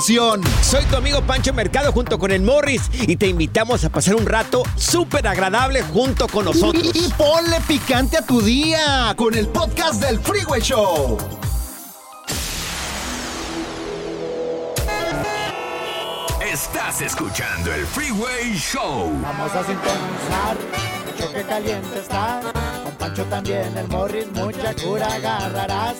[0.00, 4.26] Soy tu amigo Pancho Mercado junto con el Morris y te invitamos a pasar un
[4.26, 6.92] rato súper agradable junto con nosotros.
[6.94, 11.18] Y, y ponle picante a tu día con el podcast del Freeway Show.
[16.48, 19.10] Estás escuchando el Freeway Show.
[19.20, 20.56] Vamos a sintonizar,
[21.08, 22.40] el choque caliente está.
[22.84, 25.96] Con Pancho también, el Morris, mucha cura agarrarás.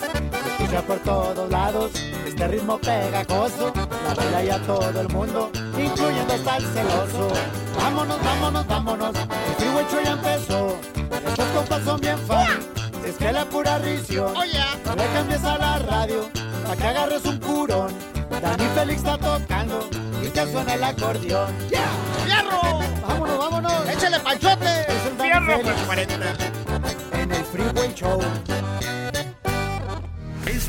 [0.68, 1.92] Escucha por todos lados,
[2.26, 3.72] este ritmo pegajoso.
[4.06, 7.32] La baila ya todo el mundo, incluyendo hasta el celoso.
[7.74, 10.76] Vámonos, vámonos, vámonos, el Freeway Show ya empezó.
[11.26, 12.58] Estos compas son bien fan,
[13.02, 14.34] es que la pura risión.
[14.34, 16.28] No le cambies a la radio,
[16.66, 17.94] pa' que agarres un curón.
[18.42, 19.88] Dani Félix está tocando
[20.22, 21.50] y que suena el acordeón.
[21.70, 21.86] ¡Ya!
[22.26, 22.60] ¡Fierro!
[23.08, 23.88] ¡Vámonos, vámonos!
[23.88, 24.82] ¡Échale panchote!
[24.82, 27.22] Es el Dani ¡Fierro, Félix pues 40!
[27.22, 28.20] En el Freeway Show.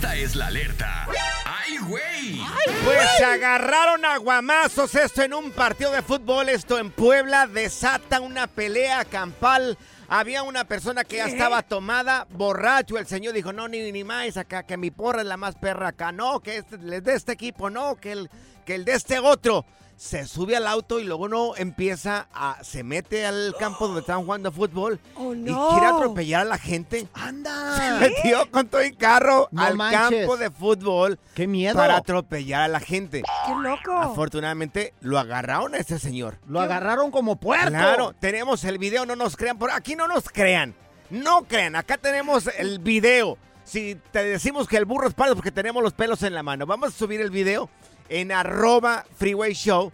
[0.09, 1.07] Esta es la alerta.
[1.45, 2.41] ¡Ay, güey!
[2.83, 8.19] Pues se agarraron a guamazos esto en un partido de fútbol, esto en Puebla, desata
[8.19, 9.77] una pelea campal.
[10.07, 12.97] Había una persona que ya estaba tomada, borracho.
[12.97, 15.89] El señor dijo, no, ni, ni más acá, que mi porra es la más perra
[15.89, 16.11] acá.
[16.11, 18.31] No, que este, el de este equipo, no, que el,
[18.65, 19.63] que el de este otro.
[19.99, 22.63] Se sube al auto y luego no empieza a...
[22.63, 25.71] Se mete al campo donde estaban jugando fútbol Oh, y no.
[25.71, 27.01] quiere atropellar a la gente.
[27.01, 27.97] Se ¡Anda!
[27.99, 30.19] metió con todo el carro No al manches.
[30.25, 31.75] campo de fútbol ¡Qué miedo!
[31.75, 33.23] para atropellar a la gente.
[33.45, 33.91] ¡Qué loco!
[33.91, 36.37] Afortunadamente lo agarraron a ese señor.
[36.47, 37.67] Lo agarraron como puerco.
[37.67, 39.57] Claro, tenemos el video, no nos crean.
[39.57, 40.75] Por aquí no nos crean.
[41.09, 43.37] No crean, acá tenemos el video.
[43.65, 46.65] Si te decimos que el burro es pardo porque tenemos los pelos en la mano.
[46.65, 47.69] Vamos a subir el video
[48.09, 49.91] en arroba freeway show,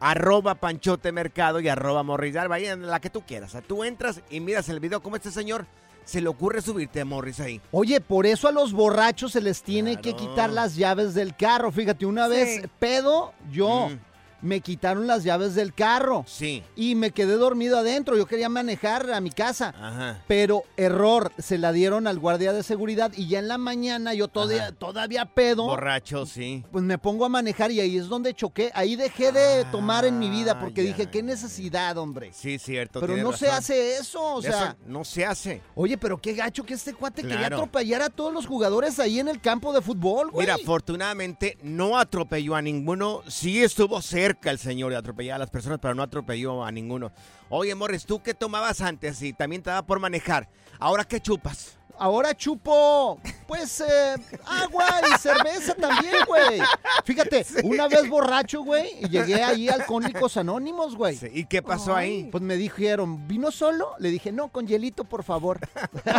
[0.00, 2.02] arroba panchote mercado y arroba.
[2.02, 3.50] Vaya en la que tú quieras.
[3.50, 5.66] O sea, tú entras y miras el video como este señor
[6.04, 7.60] se le ocurre subirte a Morris ahí.
[7.70, 11.70] Oye, por eso a los borrachos se les tiene que quitar las llaves del carro.
[11.70, 12.30] Fíjate, una Sí.
[12.30, 13.98] vez pedo, yo Mm.
[14.40, 16.62] Me quitaron las llaves del carro Sí.
[16.76, 18.16] y me quedé dormido adentro.
[18.16, 19.74] Yo quería manejar a mi casa.
[19.80, 20.22] Ajá.
[20.28, 24.28] Pero error, se la dieron al guardia de seguridad y ya en la mañana yo
[24.28, 25.64] todavía, todavía pedo.
[25.64, 26.64] Borracho, sí.
[26.70, 28.70] Pues me pongo a manejar y ahí es donde choqué.
[28.74, 32.30] Ahí dejé de tomar en mi vida porque Ah, dije, qué necesidad, hombre.
[32.32, 33.00] Sí, cierto.
[33.00, 35.62] Pero no se hace eso, o Eso sea, no se hace.
[35.74, 39.28] oye, pero qué gacho que este cuate quería atropellar a todos los jugadores ahí en
[39.28, 40.46] el campo de fútbol, güey.
[40.46, 43.22] Mira, afortunadamente no atropelló a ninguno.
[43.26, 47.12] Sí estuvo cerca el señor de atropellar a las personas, pero no atropelló a ninguno.
[47.48, 50.48] Oye, Morris, ¿tú qué tomabas antes y también te daba por manejar?
[50.78, 51.78] ¿Ahora qué chupas?
[51.98, 54.14] ahora chupo, pues, eh,
[54.46, 56.60] agua y cerveza también, güey.
[57.04, 61.16] Fíjate, una vez borracho, güey, y llegué ahí a Alcohólicos Anónimos, güey.
[61.16, 62.28] Sí, ¿Y qué pasó ahí?
[62.30, 63.94] Pues me dijeron, ¿vino solo?
[63.98, 65.58] Le dije, no, con hielito, por favor.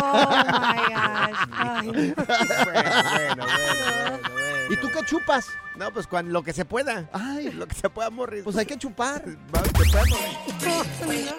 [0.02, 1.48] Oh my gosh.
[1.52, 2.14] Ay.
[2.70, 5.46] Bueno, bueno, bueno, bueno, ¿Y tú qué chupas?
[5.80, 7.08] No, pues cuando, lo que se pueda.
[7.10, 8.44] Ay, Lo que se pueda morir.
[8.44, 9.24] pues hay que chupar.
[9.54, 11.34] Va, se puede morir.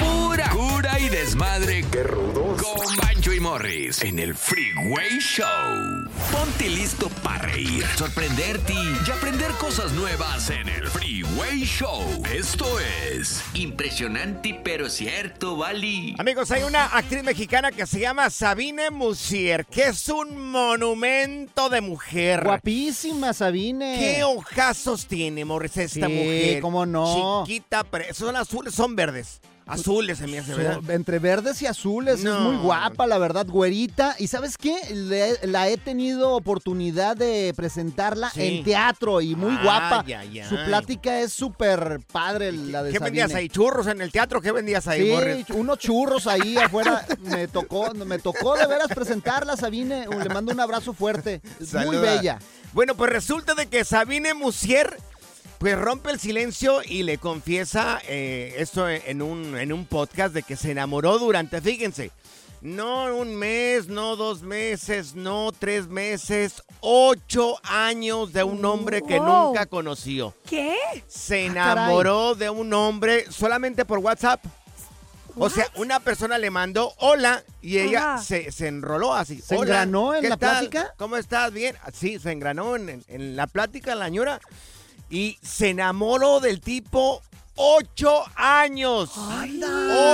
[0.00, 1.84] Pura cura y desmadre.
[1.92, 2.60] ¡Qué rudos!
[2.60, 5.46] Con Bancho y Morris en el Freeway Show.
[6.32, 12.24] Ponte listo para reír, sorprenderte y aprender cosas nuevas en el Freeway Show.
[12.34, 16.16] Esto es Impresionante pero cierto, Bali.
[16.18, 21.80] Amigos, hay una actriz mexicana que se llama Sabine Musier, que es un monumento de
[21.80, 22.42] mujer.
[22.42, 23.67] Guapísima, Sabine.
[23.78, 26.60] ¿Qué ojazos tiene, Morris, esta Sí, mujer?
[26.60, 27.44] cómo no.
[27.46, 29.40] Chiquita, pero son azules, son verdes.
[29.70, 30.80] Azules se me hace, ¿verdad?
[30.92, 32.34] Entre verdes y azules, No.
[32.34, 34.16] es muy guapa, la verdad, güerita.
[34.18, 34.74] ¿Y sabes qué?
[34.94, 38.40] Le- la he tenido oportunidad de presentarla Sí.
[38.60, 40.06] en teatro y muy guapa.
[40.48, 43.20] Su plática es súper padre, la de ¿Qué Sabine.
[43.20, 43.50] vendías ahí?
[43.50, 44.40] ¿Churros en el teatro?
[44.40, 45.50] ¿Qué vendías ahí, Sí, Morris?
[45.50, 47.04] unos churros ahí afuera.
[47.20, 50.06] Me tocó, me tocó de veras presentarla, Sabine.
[50.06, 51.42] Le mando un abrazo fuerte.
[51.60, 52.38] Es muy bella.
[52.72, 54.96] Bueno, pues resulta de que Sabine Musier
[55.58, 60.44] pues rompe el silencio y le confiesa eh, esto en un, en un podcast de
[60.44, 62.12] que se enamoró durante, fíjense,
[62.60, 69.18] no un mes, no dos meses, no tres meses, ocho años de un hombre que
[69.18, 69.46] Wow.
[69.48, 70.32] nunca conoció.
[70.48, 70.76] ¿Qué?
[71.08, 74.44] Se Ah, enamoró de un hombre solamente por WhatsApp.
[75.38, 79.40] O sea, una persona le mandó hola y ella se, se enroló así.
[79.40, 80.50] ¿Se "Hola, engranó en ¿qué la tal?
[80.58, 80.94] plática?
[80.96, 81.52] ¿Cómo estás?
[81.52, 81.76] Bien.
[81.92, 84.40] Sí, se engranó en, en- en la plática la señora
[85.10, 87.22] y se enamoró del tipo
[87.56, 89.10] ocho años.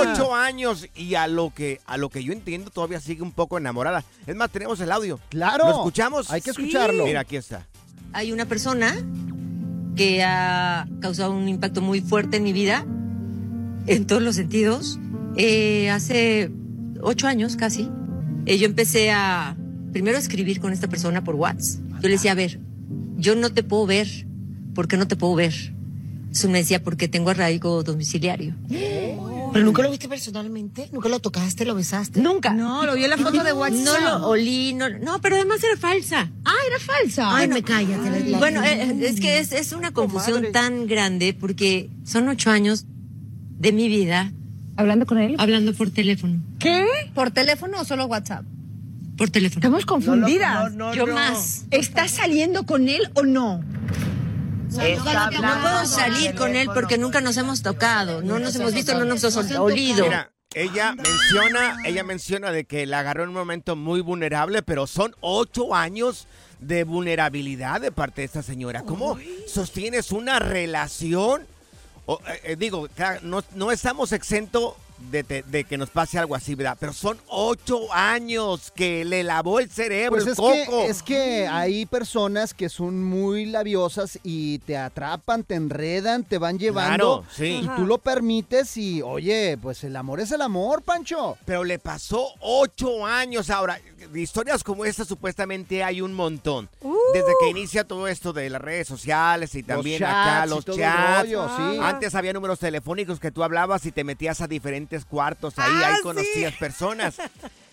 [0.01, 0.87] Ocho años.
[0.95, 4.03] Y a lo que a lo que yo entiendo todavía sigue un poco enamorada.
[4.25, 5.19] Es más, tenemos el audio.
[5.29, 5.65] Claro.
[5.65, 6.29] ¿Lo escuchamos?
[6.31, 6.61] Hay que Sí.
[6.61, 7.05] escucharlo.
[7.05, 7.65] Mira, aquí está.
[8.13, 8.95] Hay una persona
[9.95, 12.85] que ha causado un impacto muy fuerte en mi vida,
[13.87, 14.99] en todos los sentidos.
[15.37, 16.49] Eh, hace
[17.01, 17.89] ocho años casi,
[18.45, 19.55] eh, yo empecé a
[19.91, 21.81] primero a escribir con esta persona por WhatsApp.
[22.01, 22.59] Yo le decía, a ver,
[23.17, 24.07] yo no te puedo ver.
[24.73, 25.53] ¿Por qué no te puedo ver?
[26.23, 28.53] Entonces me decía, porque tengo arraigo domiciliario.
[28.67, 30.89] ¿Pero nunca lo viste personalmente?
[30.91, 32.19] ¿Nunca lo tocaste, lo besaste?
[32.21, 32.53] Nunca.
[32.53, 33.85] No, lo vi en la foto de WhatsApp.
[33.85, 36.29] No lo olí, no, no, pero además era falsa.
[36.43, 37.33] Ah, era falsa.
[37.37, 38.09] Ay, me cállate.
[38.09, 42.51] la- la- Bueno, eh, es que es, es una confusión tan grande porque son ocho
[42.51, 42.85] años
[43.57, 44.33] de mi vida
[44.77, 45.35] ¿Hablando con él?
[45.37, 46.41] hablando por teléfono.
[46.59, 46.85] ¿Qué?
[47.13, 48.43] ¿Por teléfono o solo WhatsApp?
[49.17, 49.59] Por teléfono.
[49.59, 50.73] Estamos confundidas.
[50.95, 51.65] Yo más.
[51.71, 53.63] ¿Estás saliendo con él o no?
[54.77, 59.05] No puedo salir con él porque nunca nos hemos tocado, no nos hemos visto, no
[59.05, 60.03] nos hemos olido.
[60.03, 64.87] Mira, ella menciona, ella menciona de que la agarró en un momento muy vulnerable, pero
[64.87, 66.27] son ocho años
[66.59, 68.83] de vulnerabilidad de parte de esta señora.
[68.83, 69.17] ¿Cómo
[69.47, 71.45] sostienes una relación?
[72.05, 72.87] O, eh, eh, digo,
[73.23, 74.75] no, no estamos exentos
[75.11, 76.77] de, te- de que nos pase algo así, ¿verdad?
[76.79, 80.53] Pero son ocho años que le lavó el cerebro, Pues el es coco.
[80.83, 86.37] que, es que hay personas que son muy labiosas y te atrapan, te enredan, te
[86.37, 87.21] van llevando.
[87.21, 87.61] Claro, sí.
[87.63, 91.37] Y tú lo permites y, oye, pues el amor es el amor, Pancho.
[91.45, 93.49] Pero le pasó ocho años.
[93.49, 93.79] Ahora,
[94.11, 96.69] de historias como esta supuestamente hay un montón.
[97.13, 100.65] Desde que inicia todo esto de las redes sociales y también chats acá y los
[100.65, 101.23] chats.
[101.23, 101.79] rollo, sí.
[101.81, 105.87] Antes había números telefónicos que tú hablabas y te metías a diferentes cuartos ahí, Ah,
[105.87, 106.01] ahí sí.
[106.03, 107.17] conocías personas.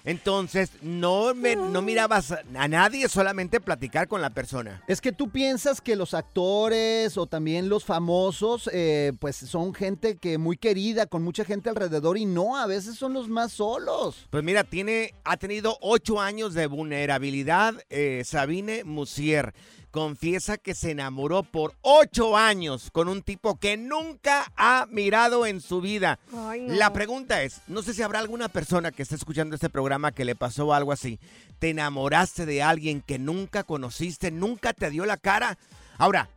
[0.04, 4.83] Entonces, no, me- no mirabas a nadie, solamente platicar con la persona.
[4.88, 10.16] Es que tú piensas que los actores o también los famosos, eh, pues son gente
[10.16, 14.26] que muy querida, con mucha gente alrededor y no, a veces son los más solos.
[14.31, 19.54] Pues mira, tiene, ha tenido ocho años de vulnerabilidad eh, Sabine Musier.
[19.92, 25.61] Confiesa que se enamoró por ocho años con un tipo que nunca ha mirado en
[25.61, 26.18] su vida.
[26.34, 26.72] Ay, no.
[26.72, 30.25] La pregunta es, no sé si habrá alguna persona que esté escuchando este programa que
[30.25, 31.20] le pasó algo así.
[31.58, 35.58] ¿Te enamoraste de alguien que nunca conociste, nunca te dio la cara?
[35.99, 36.30] Ahora,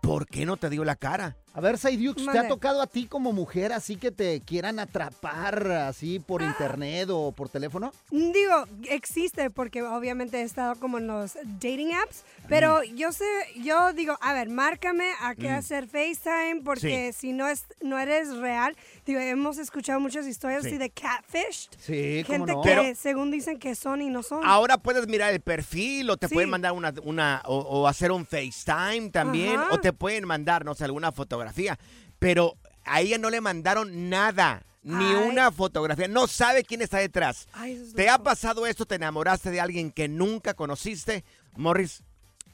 [0.00, 1.36] ¿por qué no te dio la cara?
[1.52, 5.70] A ver, Saidux, ¿te ha tocado a ti como mujer así que te quieran atrapar
[5.72, 6.24] así Ah.
[6.24, 7.92] por internet o por teléfono?
[8.10, 13.24] Digo, existe porque obviamente he estado como en los dating apps, pero yo sé,
[13.56, 18.36] yo digo, a ver, márcame a qué hacer FaceTime porque si no es no eres
[18.36, 20.68] real, digo, hemos escuchado muchas historias Sí.
[20.68, 22.62] así de catfish, Sí, cómo gente no.
[22.62, 24.44] que Pero- según dicen que son y no son.
[24.44, 26.34] Ahora puedes mirar el perfil o te Sí.
[26.34, 29.70] pueden mandar una, una o, o hacer un FaceTime también Ajá.
[29.74, 31.10] o te pueden mandar, no sé, alguna
[31.40, 31.78] fotografía.
[32.18, 35.28] Pero a ella no le mandaron nada, ni Ay.
[35.28, 37.48] una fotografía, no sabe quién está detrás.
[37.52, 38.86] Ay, es ¿Te ha pasado esto?
[38.86, 41.24] ¿Te enamoraste de alguien que nunca conociste?
[41.56, 42.02] Morris,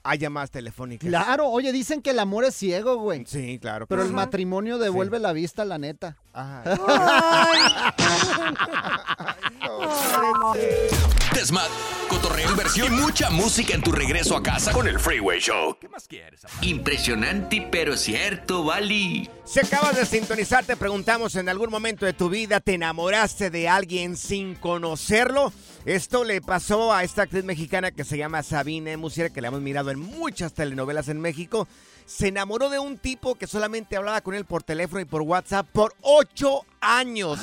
[0.05, 1.09] hay llamadas telefónicas.
[1.09, 3.25] Claro, oye, dicen que el amor es ciego, güey.
[3.26, 3.87] Sí, claro.
[3.88, 4.16] Pero el Ajá.
[4.16, 6.16] matrimonio devuelve la vista, la neta.
[11.46, 11.68] Desmad,
[12.08, 15.76] cotorreo, inversión y mucha música en tu regreso a casa con el Freeway Show.
[15.80, 16.40] ¿Qué más quieres?
[16.60, 19.30] Impresionante, pero cierto, Bali.
[19.44, 23.68] Si acabas de sintonizar, te preguntamos en algún momento de tu vida, ¿te enamoraste de
[23.68, 25.52] alguien sin conocerlo?
[25.84, 29.60] Esto le pasó a esta actriz mexicana que se llama Sabine Musiera, que la hemos
[29.60, 31.68] mirado en muchas telenovelas en México.
[32.06, 35.68] Se enamoró de un tipo que solamente hablaba con él por teléfono y por WhatsApp
[35.72, 37.38] por ocho años.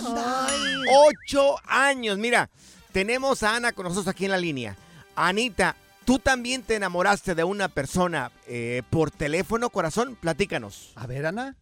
[0.91, 2.17] Ocho años.
[2.17, 2.49] Mira,
[2.93, 4.77] tenemos a Ana con nosotros aquí en la línea.
[5.15, 10.15] Anita, ¿tú también te enamoraste de una persona eh, por teléfono, corazón?
[10.15, 10.93] Platícanos.
[10.95, 11.55] A ver, Ana.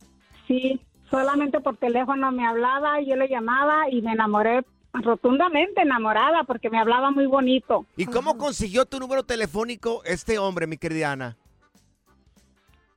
[0.48, 6.44] Sí, solamente por teléfono me hablaba, y yo le llamaba y me enamoré rotundamente enamorada
[6.44, 7.86] porque me hablaba muy bonito.
[7.96, 11.38] ¿Y cómo consiguió tu número telefónico este hombre, mi querida Ana?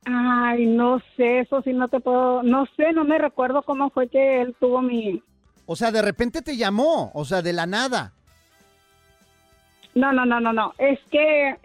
[0.05, 4.07] Ay, no sé, eso sí no te puedo, no sé, no me recuerdo cómo fue
[4.07, 5.23] que él tuvo mi...
[5.65, 8.13] O sea, de repente te llamó, o sea, de la nada.
[9.95, 11.55] No, no, no, no, no, es que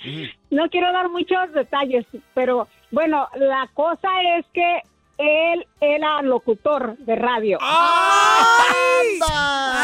[0.50, 4.80] no quiero dar muchos detalles, pero bueno, la cosa es que
[5.18, 7.58] él era locutor de radio.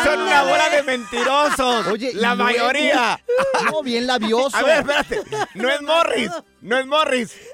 [0.04, 1.86] Son una bola de mentirosos.
[1.88, 3.18] Oye, la no es- mayoría.
[3.70, 4.56] No, bien labioso.
[4.56, 5.20] A ver, espérate.
[5.54, 6.30] No es Morris.
[6.60, 7.50] No es Morris.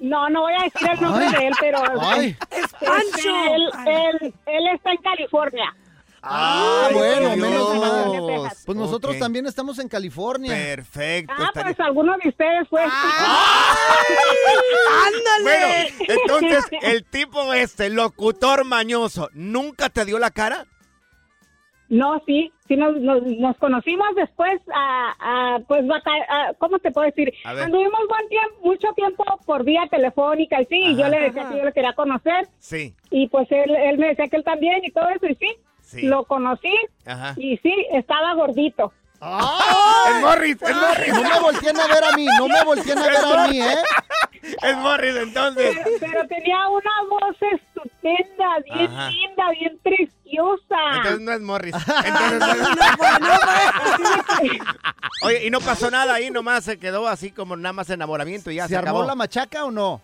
[0.00, 1.32] No, no voy a decir el nombre Ay.
[1.34, 2.36] de él, pero Ay.
[2.50, 3.54] es Pancho.
[3.54, 5.74] Él, él, él está en California.
[6.22, 7.36] Ah, Ay, bueno, Dios.
[7.36, 8.50] menos mal.
[8.66, 10.52] Pues nosotros también estamos en California.
[10.52, 11.32] Perfecto.
[11.36, 12.82] Ah, estaría- pues alguno de ustedes fue.
[15.42, 15.68] Bueno,
[16.08, 20.66] entonces, el tipo este, locutor mañoso, ¿nunca te dio la cara?
[21.90, 25.14] No, sí, sí nos, nos, nos conocimos después, a,
[25.54, 27.32] a, pues, a- ¿cómo te puedo decir?
[27.44, 31.08] Anduvimos buen tiempo, mucho tiempo por vía telefónica y sí, y yo Ajá.
[31.10, 32.94] le decía que yo le quería conocer Sí.
[33.10, 35.56] y pues él, él me decía que él también y todo eso y sí,
[35.88, 36.02] Sí.
[36.02, 36.74] lo conocí
[37.06, 37.32] Ajá.
[37.38, 38.92] y sí, estaba gordito.
[39.20, 41.08] Es Morris, es Morris.
[41.14, 43.74] No me volteen a ver a mí, no me volteen a ver a mí, ¿eh?
[44.62, 45.76] Es Morris, entonces.
[45.82, 49.10] Pero, pero tenía una voz estupenda, bien Ajá.
[49.10, 50.76] linda, bien preciosa.
[50.96, 51.74] Entonces no es Morris.
[52.04, 52.58] Entonces no es-
[55.22, 58.56] Oye, y no pasó nada ahí, nomás se quedó así como nada más enamoramiento y
[58.56, 59.04] ya ¿Se se, armó acabó.
[59.06, 60.00] la machaca o no?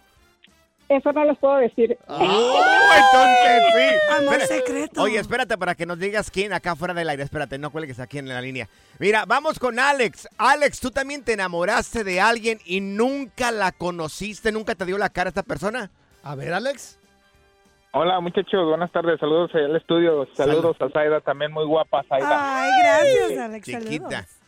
[0.88, 1.97] Eso no les puedo decir.
[2.07, 2.62] ¡Oh,
[2.97, 4.12] entonces sí!
[4.12, 5.03] Amor Espera- secreto.
[5.03, 7.23] Oye, espérate para que nos digas quién acá fuera del aire.
[7.23, 8.69] Espérate, no cuelgues aquí en la línea.
[8.99, 10.29] Mira, vamos con Alex.
[10.37, 14.53] Alex, ¿tú también te enamoraste de alguien y nunca la conociste?
[14.53, 15.91] ¿Nunca te dio la cara esta persona?
[16.23, 16.99] A ver, Alex.
[17.97, 22.64] Hola muchachos, buenas tardes, saludos al estudio, saludos a Zaida, también muy guapa Zaida.
[22.64, 23.64] Ay, gracias, Alex.
[23.67, 24.11] Chiquita.
[24.11, 24.38] saludos.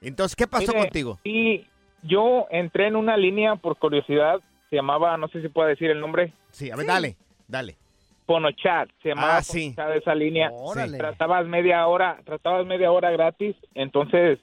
[0.00, 1.20] Entonces, ¿qué pasó Mire, contigo?
[1.22, 1.66] Y
[2.02, 6.00] yo entré en una línea por curiosidad, se llamaba, no sé si puedo decir el
[6.00, 7.16] nombre, Sí, a ver, dale,
[7.48, 7.76] dale.
[8.26, 9.72] Ponochat, se llamaba Ah, sí.
[9.76, 10.50] Ponochat esa línea.
[10.52, 10.98] Órale.
[10.98, 14.38] Tratabas media hora, tratabas media hora gratis, entonces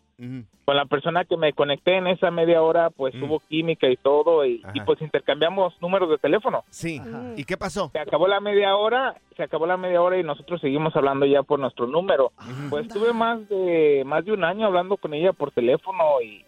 [0.64, 4.46] con la persona que me conecté en esa media hora, pues hubo química y todo,
[4.46, 6.64] y, y pues intercambiamos números de teléfono.
[6.70, 7.02] Sí.
[7.36, 7.90] ¿Y qué pasó?
[7.92, 11.44] Se acabó la media hora, se acabó la media hora y nosotros seguimos hablando ya
[11.44, 12.32] por nuestro número.
[12.70, 16.46] Pues tuve más de más de un año hablando con ella por teléfono y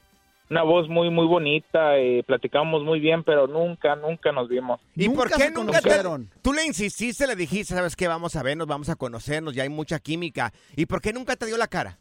[0.49, 4.79] una voz muy muy bonita, eh, platicábamos muy bien, pero nunca nunca nos vimos.
[4.95, 6.29] ¿Y por qué se nunca te, conocieron.
[6.41, 8.07] Tú le insististe, le dijiste, ¿sabes qué?
[8.07, 10.51] Vamos a vernos, vamos a conocernos, ya hay mucha química.
[10.75, 11.97] ¿Y por qué nunca te dio la cara?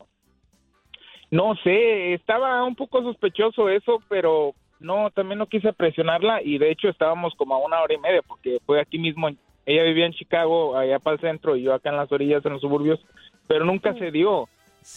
[1.30, 6.70] No sé, estaba un poco sospechoso eso, pero no, también no quise presionarla y de
[6.70, 9.28] hecho estábamos como a una hora y media porque fue aquí mismo.
[9.66, 12.52] Ella vivía en Chicago, allá para el centro, y yo acá en las orillas, en
[12.52, 13.00] los suburbios,
[13.48, 14.48] pero nunca se dio.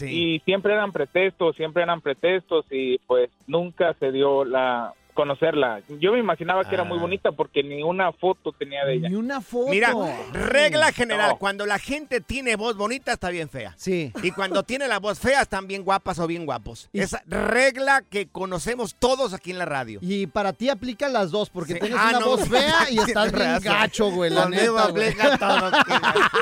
[0.02, 5.80] Y siempre eran pretextos, siempre eran pretextos y pues nunca se dio la conocerla.
[5.98, 7.00] Yo me imaginaba que era muy Ah.
[7.00, 9.08] bonita porque ni una foto tenía de ella.
[9.08, 9.68] Ni una foto.
[9.72, 9.92] Mira,
[10.32, 11.38] regla general, No.
[11.38, 13.74] cuando la gente tiene voz bonita está bien fea.
[13.76, 14.12] Sí.
[14.22, 16.88] Y cuando tiene la voz fea están bien guapas o bien guapos.
[16.92, 19.98] Y- Esa regla que conocemos todos aquí en la radio.
[20.02, 21.80] Y para ti aplica las dos, porque Sí.
[21.80, 22.26] tienes Ah, una no.
[22.26, 25.08] voz fea y estás bien gacho, güey, la neta, güey.
[25.08, 25.70] aplica todo.
[25.84, 25.94] Qué,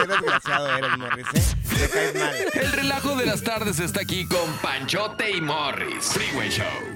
[0.03, 1.57] qué desgraciado eres, Morris, ¿eh?
[1.79, 2.37] Te caes mal.
[2.63, 6.05] El relajo de las tardes está aquí con Panchote y Morris.
[6.13, 6.96] Freeway Show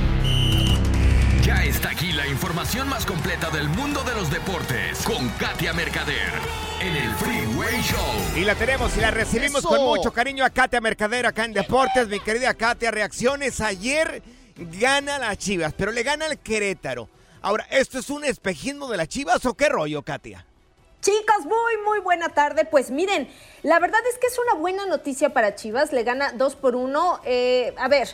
[1.43, 6.29] Ya está aquí la información más completa del mundo de los deportes con Katia Mercader
[6.79, 8.37] en el Freeway Show.
[8.37, 9.69] Y la tenemos y la recibimos Eso.
[9.69, 12.07] con mucho cariño a Katia Mercader acá en Deportes.
[12.09, 13.59] Mi querida Katia, reacciones.
[13.59, 14.21] Ayer
[14.79, 17.09] gana las Chivas, pero le gana al Querétaro.
[17.41, 20.45] Ahora, ¿esto es un espejismo de las Chivas o qué rollo, Katia?
[21.01, 22.65] Chicos, muy, muy buena tarde.
[22.65, 23.27] Pues miren,
[23.63, 25.91] la verdad es que es una buena noticia para Chivas.
[25.91, 27.21] Le gana 2 por 1.
[27.77, 28.09] a ver.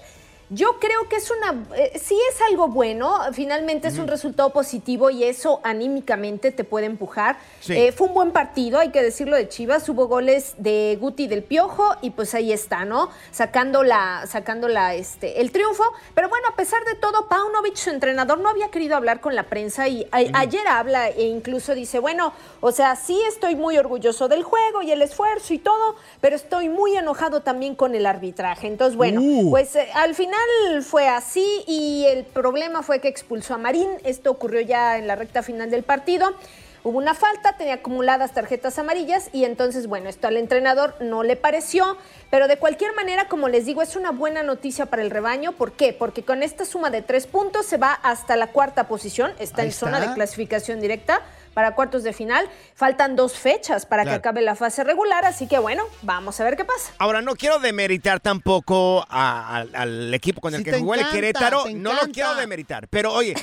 [0.50, 5.10] Yo creo que es una, eh, sí es algo bueno, finalmente es un resultado positivo
[5.10, 7.38] y eso anímicamente te puede empujar.
[7.60, 7.74] Sí.
[7.74, 11.44] Eh, fue un buen partido, hay que decirlo de Chivas, hubo goles de Guti del
[11.44, 13.10] Piojo y pues ahí está, ¿no?
[13.32, 15.84] Sacando la, sacando la, este, el triunfo.
[16.16, 19.44] Pero bueno, a pesar de todo, Paunovic, su entrenador, no había querido hablar con la
[19.44, 22.32] prensa y a- ayer habla e incluso dice, bueno,
[22.62, 26.70] o sea, sí estoy muy orgulloso del juego y el esfuerzo y todo, pero estoy
[26.70, 28.68] muy enojado también con el arbitraje.
[28.68, 29.50] Entonces, bueno, Uh.
[29.50, 30.37] pues eh, al final
[30.82, 33.90] fue así y el problema fue que expulsó a Marín.
[34.04, 36.36] Esto ocurrió ya en la recta final del partido.
[36.84, 41.36] Hubo una falta, tenía acumuladas tarjetas amarillas y entonces, bueno, esto al entrenador no le
[41.36, 41.98] pareció,
[42.30, 45.52] pero de cualquier manera, como les digo, es una buena noticia para el rebaño.
[45.52, 45.92] ¿Por qué?
[45.92, 49.70] Porque con esta suma de tres puntos se va hasta la cuarta posición, está Ahí
[49.70, 51.22] en zona de clasificación directa
[51.58, 52.48] para cuartos de final.
[52.76, 54.18] Faltan dos fechas para Claro.
[54.18, 56.94] que acabe la fase regular, así que bueno, vamos a ver qué pasa.
[57.00, 61.10] Ahora, no quiero demeritar tampoco a- al- al equipo con el Sí, que jugó el
[61.10, 61.64] Querétaro.
[61.74, 62.88] No lo quiero demeritar.
[62.90, 63.34] Pero oye,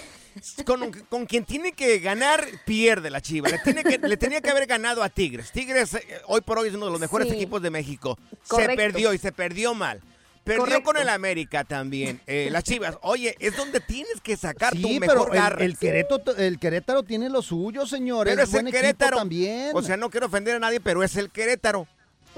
[0.64, 3.48] con, con quien tiene que ganar, pierde la Chiva.
[3.48, 5.50] Le, tiene que, le tenía que haber ganado a Tigres.
[5.50, 7.34] Tigres eh, hoy por hoy es uno de los mejores Sí.
[7.34, 8.16] equipos de México.
[8.46, 8.70] Correcto.
[8.70, 10.00] Se perdió y se perdió mal.
[10.44, 10.84] Perdió Correcto.
[10.84, 12.20] con el América también.
[12.26, 15.64] Eh, las Chivas, oye, es donde tienes que sacar tu mejor pero el, garra.
[15.64, 18.34] el Querétaro, el Querétaro tiene lo suyo, señores.
[18.34, 19.16] Pero es buen el Querétaro.
[19.16, 19.70] también.
[19.74, 21.86] O sea, no quiero ofender a nadie, pero es el Querétaro.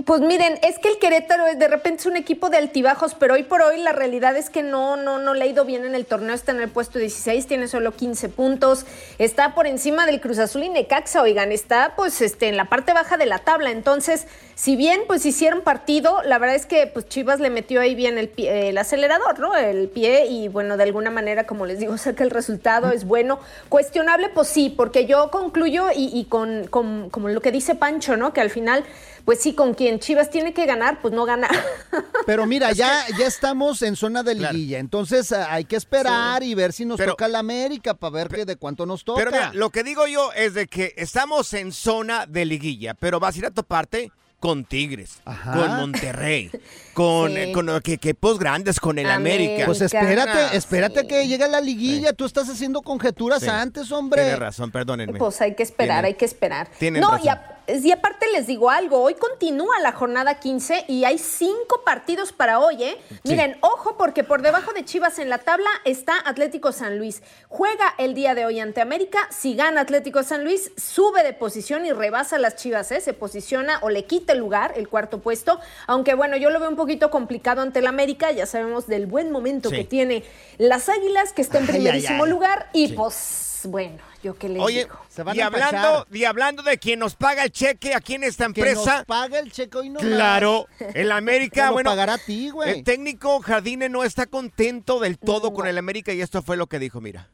[0.04, 3.44] Pues miren, es que el Querétaro de repente es un equipo de altibajos, pero hoy
[3.44, 6.04] por hoy la realidad es que no, no, no le ha ido bien en el
[6.04, 8.84] torneo, está en el puesto 16, tiene solo 15 puntos,
[9.18, 12.92] está por encima del Cruz Azul y Necaxa, oigan, está pues este, en la parte
[12.92, 17.08] baja de la tabla, entonces, si bien pues hicieron partido, la verdad es que pues
[17.08, 19.56] Chivas le metió ahí bien el, acelerador, ¿no?
[19.56, 23.40] El pie y bueno, de alguna manera, como les digo, saca el resultado, es bueno.
[23.70, 28.18] Cuestionable, pues sí, porque yo concluyo y, y con, con- como lo que dice Pancho,
[28.18, 28.34] ¿no?
[28.34, 28.84] Que al final,
[29.26, 31.48] pues sí, con quien Chivas tiene que ganar, pues no gana.
[32.26, 36.54] Pero mira, ya, ya estamos en zona de liguilla, entonces ah, hay que esperar y
[36.54, 39.18] ver si nos Pero- toca la América para ver que de cuánto nos toca.
[39.18, 43.20] Pero mira, lo que digo yo es de que estamos en zona de liguilla, pero
[43.20, 46.50] vas a ir a toparte con Tigres, con Monterrey,
[46.94, 47.38] con, Sí.
[47.38, 49.64] eh, con eh, equipos grandes, con el América.
[49.66, 52.12] Pues espérate, espérate que llegue la liguilla.
[52.12, 53.48] Tú estás haciendo conjeturas Sí.
[53.48, 54.22] antes, hombre.
[54.22, 55.18] Tiene razón, perdónenme.
[55.18, 56.68] Pues hay que esperar, Tienen- hay que esperar.
[56.78, 57.26] tienen no, razón.
[57.26, 61.82] y a- Y aparte les digo algo, hoy continúa la jornada 15 y hay cinco
[61.84, 62.96] partidos para hoy, ¿eh?
[63.24, 67.22] Miren, ojo porque por debajo de Chivas en la tabla está Atlético San Luis.
[67.48, 69.18] Juega el día de hoy ante América.
[69.30, 73.00] Si gana Atlético San Luis, sube de posición y rebasa a las Chivas, ¿eh?
[73.00, 75.58] Se posiciona o le quita el lugar, el cuarto puesto.
[75.88, 78.30] Aunque bueno, yo lo veo un poquito complicado ante el América.
[78.30, 79.76] Ya sabemos del buen momento Sí.
[79.76, 80.22] que tiene
[80.58, 82.30] las Águilas, que está en Ay, primerísimo ay, ay.
[82.30, 82.70] lugar.
[82.72, 82.92] Y Sí.
[82.94, 85.34] pues, bueno, yo qué les Oye, digo.
[85.34, 88.96] y hablando, y hablando de quien nos paga el cheque aquí en esta Que empresa.
[88.98, 92.50] nos paga el cheque hoy no Claro, el América, Te lo bueno, pagará a ti,
[92.50, 92.78] güey.
[92.78, 96.66] el técnico Jardine no está contento del todo con el América y esto fue lo
[96.66, 97.30] que dijo, mira.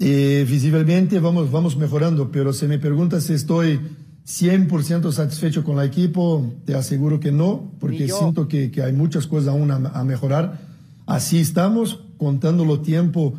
[0.00, 3.80] Eh, visiblemente vamos, vamos mejorando, pero si me preguntas si estoy
[4.26, 9.26] 100% satisfecho con el equipo, te aseguro que no, porque siento que, que hay muchas
[9.26, 10.58] cosas aún a, a mejorar.
[11.06, 13.34] Así estamos, contándolo tiempo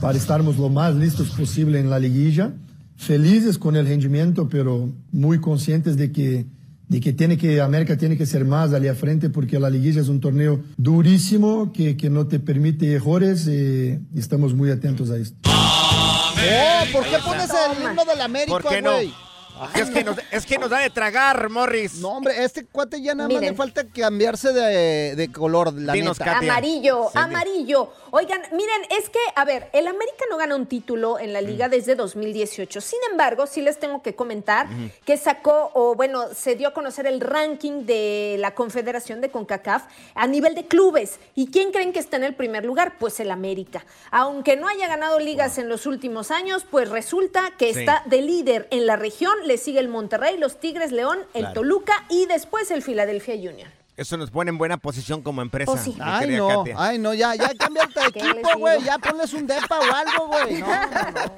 [0.00, 2.52] para estarmos lo más listos posible en la liguilla.
[2.96, 6.46] Felices con el rendimiento, pero muy conscientes de que,
[6.88, 10.08] de que, tiene que América tiene que ser más allá frente, porque la liguilla es
[10.08, 15.16] un torneo durísimo que, que no te permite errores eh, y estamos muy atentos a
[15.16, 15.36] esto.
[15.44, 18.92] Oh, ¿por qué pones el himno de la América, ¿Por qué no?
[18.92, 19.12] güey?
[19.74, 21.94] Es que, nos, es que nos da de tragar, Morris.
[22.00, 23.52] No, hombre, este cuate ya nada más Miren.
[23.52, 26.32] le falta cambiarse de, de color, la Dinos, neta.
[26.34, 26.52] Katia.
[26.52, 27.18] Amarillo, Sí.
[27.18, 27.92] amarillo.
[28.10, 31.44] Oigan, miren, es que, a ver, el América no gana un título en la Mm.
[31.46, 32.80] liga desde 2018.
[32.80, 34.66] Sin embargo, sí les tengo que comentar
[35.04, 39.84] que sacó, o bueno, se dio a conocer el ranking de la Confederación de CONCACAF
[40.14, 41.18] a nivel de clubes.
[41.34, 42.94] ¿Y quién creen que está en el primer lugar?
[42.98, 43.84] Pues el América.
[44.10, 47.80] Aunque no haya ganado ligas en los últimos años, pues resulta que Sí.
[47.80, 49.32] está de líder en la región.
[49.44, 51.54] Le sigue el Monterrey, los Tigres, León, el Claro.
[51.54, 53.70] Toluca y después el Philadelphia Union.
[53.96, 55.70] Eso nos pone en buena posición como empresa.
[55.70, 55.96] Oh, sí.
[56.00, 56.74] Ay, no, Katia.
[56.78, 59.82] ay, no, ya, ya cámbiate de ¿Qué les equipo, güey, ya ponles un depa o
[59.94, 60.60] algo, güey.
[60.62, 61.32] No,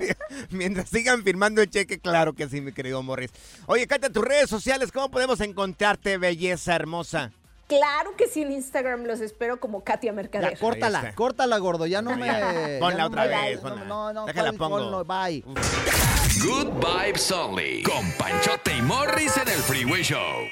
[0.51, 3.31] Mientras sigan firmando el cheque, claro que sí, mi querido Morris.
[3.66, 7.31] Oye, Katia, tus redes sociales, ¿cómo podemos encontrarte, belleza hermosa?
[7.66, 10.55] Claro que sí, en Instagram los espero como Katia Mercader.
[10.55, 12.79] ya, córtala, córtala, gordo, ya no me...
[12.81, 13.85] Ponla no otra vez, No, ponla.
[13.85, 15.05] no, no, Déjala ¿cuál- pongo.
[15.05, 16.15] cuál no?
[16.42, 17.83] Good Vibes Only.
[17.83, 20.46] Con Panchote y Morris en el Freeway Show.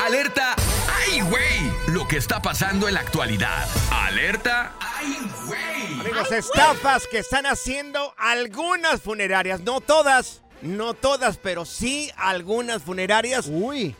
[0.00, 0.56] Alerta.
[0.88, 1.70] ¡Ay, güey!
[1.88, 3.68] Lo que está pasando en la actualidad.
[3.90, 4.72] Alerta.
[4.80, 6.00] ¡Ay, güey!
[6.00, 13.50] Amigos, estafas que están haciendo algunas funerarias, no todas, no todas, pero sí algunas funerarias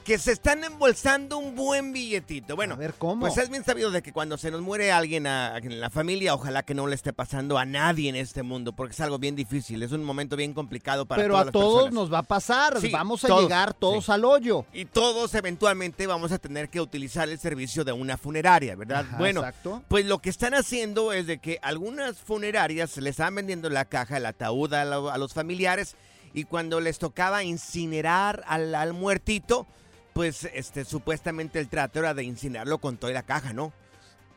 [0.04, 2.56] que se están embolsando un buen billetito.
[2.56, 3.20] Bueno, ¿cómo?
[3.26, 6.34] pues es bien sabido de que cuando se nos muere alguien a- en la familia,
[6.34, 9.36] ojalá que no le esté pasando a nadie en este mundo, porque es algo bien
[9.36, 12.80] difícil, es un momento bien complicado para Pero todas a todos nos va a pasar,
[12.80, 14.12] Sí, vamos a todos, llegar todos sí.
[14.12, 14.64] al hoyo.
[14.72, 19.00] Y todos eventualmente vamos a tener que utilizar el servicio de una funeraria, ¿verdad?
[19.08, 19.82] Ajá, bueno, exacto.
[19.88, 24.16] pues lo que están haciendo es de que algunas funerarias le están vendiendo la caja,
[24.16, 25.96] el ataúd a, a los familiares
[26.34, 29.66] y cuando les tocaba incinerar al, muertito,
[30.12, 33.72] pues este supuestamente el trato era de incinerarlo con toda la caja, ¿no?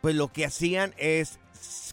[0.02, 1.40] Pues lo que hacían es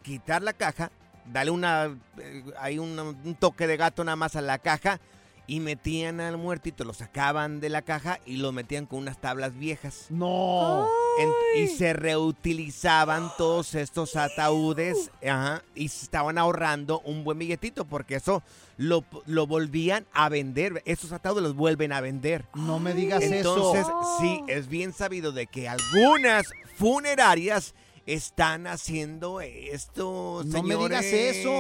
[0.03, 0.91] quitar la caja,
[1.27, 5.01] darle una eh, hay un, un toque de gato nada más a la caja
[5.47, 9.59] y metían al muertito, lo sacaban de la caja y lo metían con unas tablas
[9.59, 10.07] viejas.
[10.09, 10.87] No.
[11.19, 17.85] En- y se reutilizaban todos estos ataúdes ajá, y se estaban ahorrando un buen billetito
[17.85, 18.43] porque eso
[18.79, 20.83] lo, lo volvían a vender.
[20.87, 22.47] Esos ataúdes los vuelven a vender.
[22.55, 24.19] No me digas Entonces, eso.
[24.21, 27.75] sí, es bien sabido de que algunas funerarias
[28.07, 31.53] están haciendo esto, No me digas eso.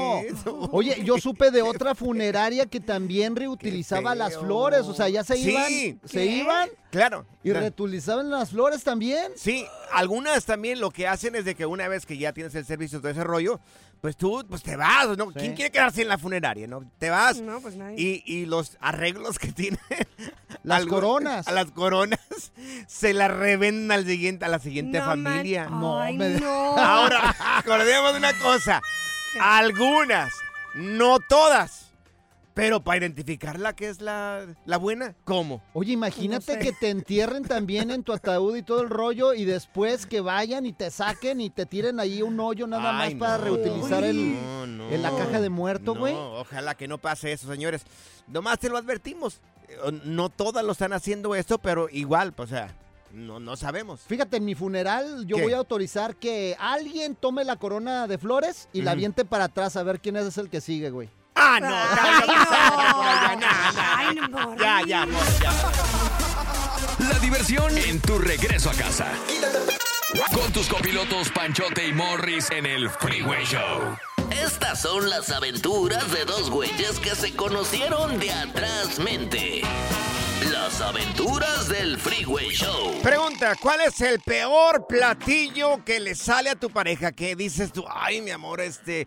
[0.72, 4.82] Oye, yo supe de otra funeraria que también reutilizaba las flores.
[4.82, 5.50] O sea, ya se Sí.
[5.50, 6.00] iban.
[6.04, 6.26] Se ¿Qué?
[6.26, 6.68] iban.
[6.90, 7.26] Claro.
[7.42, 7.60] Y claro.
[7.60, 9.32] reutilizaban las flores también.
[9.36, 12.64] Sí, algunas también lo que hacen es de que una vez que ya tienes el
[12.66, 13.60] servicio de ese rollo,
[14.02, 15.28] pues tú pues te vas, ¿no?
[15.30, 16.84] ¿Quién quiere quedarse en la funeraria, no?
[16.98, 17.40] Te vas.
[17.40, 17.94] No, pues nadie.
[17.98, 19.78] Y, y los arreglos que tienen.
[20.64, 21.48] Las algo- coronas.
[21.48, 22.20] A las coronas
[22.86, 25.68] se las revenden al siguiente, a la siguiente No familia.
[25.68, 26.76] man- No, Ay, me- no.
[26.76, 28.80] Ahora, acordemos de una cosa.
[29.40, 30.32] Algunas,
[30.74, 31.81] no todas.
[32.54, 35.62] Pero para identificar la que es la, la buena, ¿cómo?
[35.72, 40.04] Oye, imagínate que te entierren también en tu ataúd y todo el rollo y después
[40.04, 43.42] que vayan y te saquen y te tiren ahí un hoyo nada Ay, más para
[43.44, 44.90] reutilizar el, No, no.
[44.90, 46.12] en la caja de muerto, güey.
[46.12, 47.84] No, ojalá que no pase eso, señores.
[48.26, 49.40] Nomás te lo advertimos.
[49.68, 52.76] Eh, No todas lo están haciendo esto, pero igual, pues, o sea,
[53.12, 54.00] no, no sabemos.
[54.02, 55.42] Fíjate, en mi funeral yo ¿Qué?
[55.44, 59.76] voy a autorizar que alguien tome la corona de flores y la aviente para atrás
[59.76, 61.08] a ver quién es el que sigue, güey.
[61.44, 61.74] Ah, no,
[64.56, 65.50] Ya, ya, amor, ya.
[67.08, 69.06] La diversión en tu regreso a casa.
[70.32, 73.98] Con tus copilotos Panchote y Morris en el Freeway Show.
[74.30, 79.62] Estas son las aventuras de dos güeyes que se conocieron de atrás mente.
[80.50, 83.00] Las aventuras del Freeway Show.
[83.00, 87.12] Pregunta, ¿cuál es el peor platillo que le sale a tu pareja?
[87.12, 87.84] ¿Qué dices tú?
[87.88, 89.06] Ay, mi amor, este...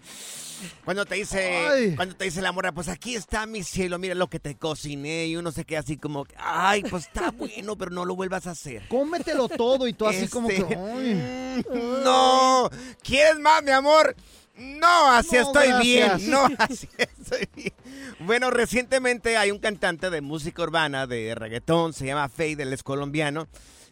[0.85, 1.95] Cuando te dice, Ay.
[1.95, 5.25] cuando te dice la morra, pues aquí está mi cielo, mira lo que te cociné
[5.27, 8.51] y uno se queda así como, ay, pues está bueno, pero no lo vuelvas a
[8.51, 8.87] hacer.
[8.87, 10.55] Cómetelo todo y tú así como que.
[10.55, 11.65] Este, ay.
[12.03, 12.69] No,
[13.03, 14.15] ¿quieres más, mi amor?
[14.57, 16.17] No, así No, estoy gracias.
[16.19, 16.31] bien.
[16.31, 17.73] No, así estoy bien.
[18.19, 22.83] Bueno, recientemente hay un cantante de música urbana, de reggaetón, se llama Faye, él es
[22.83, 23.47] colombiano.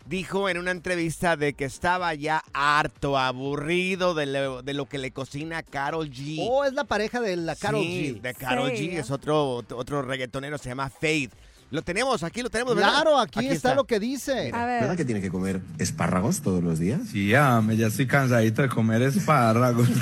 [0.05, 4.97] Dijo en una entrevista de que estaba ya harto, aburrido de lo, de lo que
[4.97, 6.39] le cocina Carol G.
[6.49, 8.21] Oh, es la pareja de la Carol Sí, G.
[8.21, 8.99] de Carol G.
[8.99, 11.31] Es otro, otro reggaetonero, se llama Faith.
[11.73, 12.91] Lo tenemos, aquí lo tenemos, ¿verdad?
[12.91, 14.51] Claro, aquí, está, lo que dice.
[14.51, 16.99] ¿Verdad que tiene que comer espárragos todos los días?
[17.11, 19.89] Sí, ya, me ya estoy cansadito de comer espárragos.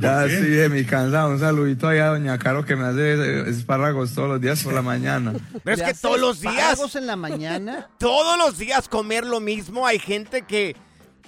[0.00, 1.28] ya sí, de mi cansado.
[1.28, 4.80] Un saludito allá a Doña Caro que me hace espárragos todos los días por la
[4.80, 5.34] mañana.
[5.62, 7.90] Pero es ¿Le que todos los días, espárragos en la mañana?
[7.98, 9.86] todos los días comer lo mismo.
[9.86, 10.74] Hay gente que,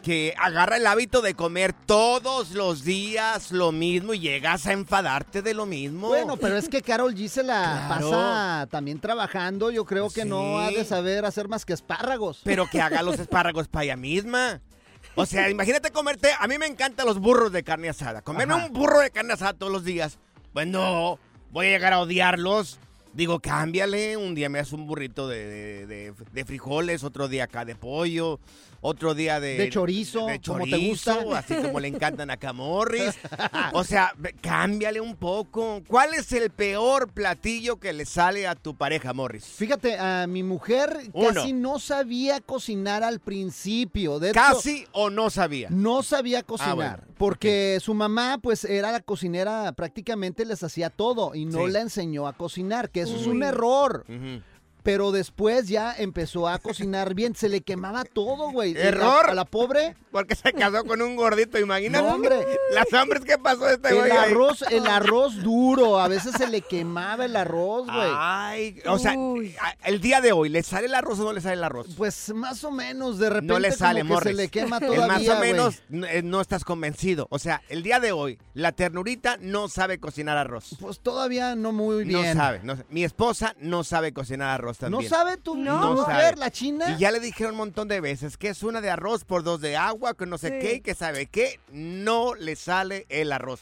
[0.03, 5.43] que agarra el hábito de comer todos los días lo mismo y llegas a enfadarte
[5.43, 6.09] de lo mismo.
[6.09, 8.11] Bueno, pero es que Carol G se la Claro.
[8.11, 9.71] pasa también trabajando.
[9.71, 12.41] Yo creo que no ha de saber hacer más que espárragos.
[12.45, 14.61] Pero que haga los espárragos para ella misma.
[15.15, 16.31] O sea, imagínate comerte.
[16.39, 18.23] A mí me encantan los burros de carne asada.
[18.23, 18.67] Comerme Ajá.
[18.67, 20.19] un burro de carne asada todos los días.
[20.53, 21.19] Pues no,
[21.51, 22.79] voy a llegar a odiarlos.
[23.15, 24.17] Digo, cámbiale.
[24.17, 27.75] Un día me haces un burrito de, de- de- de frijoles, otro día acá de
[27.75, 28.39] pollo,
[28.81, 29.57] otro día de.
[29.57, 31.19] De chorizo, de como te gusta.
[31.37, 33.15] Así como le encantan a Morris.
[33.73, 35.83] O sea, cámbiale un poco.
[35.87, 39.45] ¿Cuál es el peor platillo que le sale a tu pareja, Morris?
[39.45, 41.35] Fíjate, a mi mujer Uno.
[41.35, 44.19] casi no sabía cocinar al principio.
[44.19, 45.69] De hecho, ¿Casi o no sabía?
[45.71, 46.99] No sabía cocinar, Ah, bueno.
[47.19, 51.73] porque su mamá pues era la cocinera, prácticamente les hacía todo y no Sí.
[51.73, 54.05] la enseñó a cocinar, que eso es un error.
[54.09, 54.43] Ujú.
[54.83, 58.77] Pero después ya empezó a cocinar bien, se le quemaba todo, güey.
[58.77, 59.27] ¿Error?
[59.27, 59.97] A, a la pobre.
[60.11, 62.05] Porque se casó con un gordito, imagínate.
[62.07, 62.47] No, hombre.
[62.73, 64.11] Las hombres, ¿qué pasó de este El güey?
[64.11, 64.31] ahí?
[64.33, 68.11] arroz, el arroz duro, a veces se le quemaba el arroz, güey.
[68.15, 69.15] Ay, o sea,
[69.85, 71.89] el día de hoy, ¿le sale el arroz o no le sale el arroz?
[71.97, 74.87] Pues más o menos, de repente no le sale, como que se le quema El
[74.87, 77.27] todavía, más o menos no, eh, no estás convencido.
[77.31, 80.77] O sea, el día de hoy, la ternurita no sabe cocinar arroz.
[80.81, 82.37] Pues todavía no muy No bien.
[82.37, 82.61] sabe.
[82.63, 85.11] no- mi esposa no sabe cocinar arroz ¿No también.
[85.11, 86.37] sabe tu, No mujer, sabe.
[86.37, 86.91] la china?
[86.91, 89.61] Y ya le dijeron un montón de veces que es una de arroz por dos
[89.61, 90.67] de agua, que no sé Sí.
[90.67, 91.61] qué, y que sabe qué.
[91.73, 93.61] No le sale el arroz.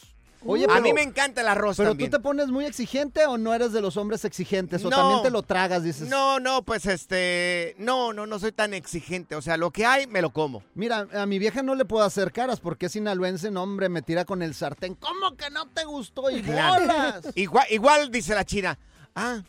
[0.48, 2.08] Oye, a pero- mí me encanta el arroz ¿Pero también.
[2.10, 4.84] tú te pones muy exigente o no eres de los hombres exigentes?
[4.84, 4.96] ¿O No.
[4.96, 6.08] también te lo tragas, dices?
[6.08, 9.34] No, no, pues este, no, no, no soy tan exigente.
[9.34, 10.62] O sea, lo que hay, me lo como.
[10.74, 14.02] Mira, a mi vieja no le puedo hacer caras porque es sinaloense, no, hombre, me
[14.02, 14.94] tira con el sartén.
[14.94, 16.30] ¿Cómo que no te gustó?
[16.30, 16.80] Y Claro.
[16.84, 17.22] bolas.
[17.34, 18.78] Igual, igual dice la china,
[19.16, 19.42] ah,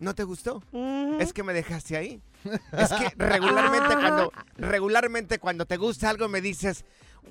[0.00, 0.62] ¿no te gustó?
[1.20, 2.20] Es que me dejaste ahí.
[2.72, 6.84] Es que regularmente cuando, regularmente cuando te gusta algo me dices,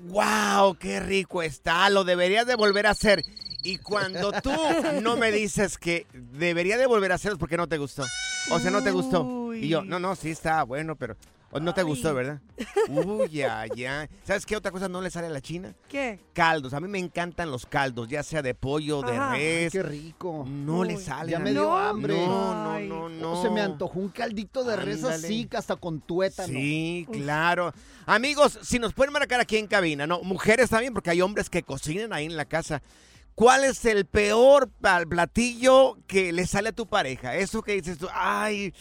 [0.08, 3.23] wow, qué rico está, lo deberías de volver a hacer.
[3.63, 4.53] Y cuando tú
[5.01, 8.03] no me dices que debería de volver a hacerlo es porque no te gustó.
[8.51, 9.53] O sea, no te gustó.
[9.53, 11.17] Y yo, no, no, sí está bueno, pero
[11.51, 12.41] o no te gustó, ¿verdad?
[12.89, 14.07] Uy, ya, ya.
[14.23, 15.75] ¿Sabes qué otra cosa no le sale a la china?
[15.88, 16.19] ¿Qué?
[16.33, 16.73] Caldos.
[16.73, 19.33] A mí me encantan los caldos, ya sea de pollo, de Ajá.
[19.35, 19.71] res.
[19.71, 20.45] Qué rico.
[20.47, 21.31] No le sale.
[21.31, 22.15] Ya me dio hambre.
[22.25, 23.41] No, no, no, no.
[23.41, 25.27] Se me antojó un caldito de res Ándale.
[25.27, 26.47] así, hasta con tuétano.
[26.53, 27.73] Sí, claro.
[28.05, 30.21] Amigos, si nos pueden marcar aquí en cabina, ¿no?
[30.21, 32.81] Mujeres también, porque hay hombres que cocinan ahí en la casa.
[33.35, 34.69] ¿Cuál es el peor
[35.07, 37.35] platillo que le sale a tu pareja?
[37.38, 38.73] Eso que dices tú, ay,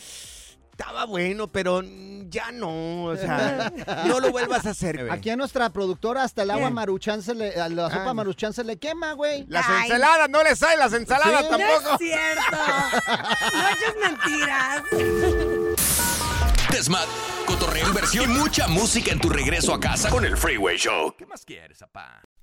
[0.78, 1.82] estaba bueno, pero
[2.28, 3.72] ya no, o sea,
[4.06, 4.96] no lo vuelvas a hacer.
[4.98, 5.10] bebé.
[5.10, 8.14] Aquí a nuestra productora hasta el agua maruchan se le, a la sopa Ah.
[8.14, 9.44] maruchan se le quema, güey.
[9.48, 11.48] Las ensaladas, no le salen las ensaladas Sí.
[11.50, 11.82] tampoco.
[11.82, 12.56] No es cierto.
[13.54, 14.82] No eches mentiras.
[16.70, 17.06] Desmad,
[17.46, 21.14] cotorreo, inversión y mucha música en tu regreso a casa con el Freeway Show.
[21.18, 22.22] ¿Qué más quieres, papá?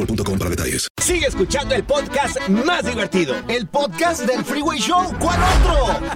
[0.00, 0.88] boostmobile.com para detalles.
[1.02, 3.34] Sigue escuchando el podcast más divertido.
[3.48, 5.12] El podcast del Freeway Show.
[5.18, 6.06] ¿Cuál otro?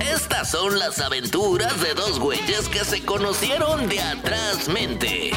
[0.00, 5.30] Estas son las aventuras de dos güeyes que se conocieron de atrás mente.